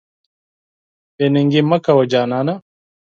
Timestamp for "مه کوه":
1.69-2.05